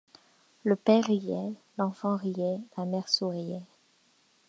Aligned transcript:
Le 0.63 0.75
père 0.75 1.03
riait, 1.05 1.53
l’enfant 1.77 2.15
riait, 2.15 2.57
la 2.75 2.85
mère 2.85 3.07
souriait. 3.07 3.61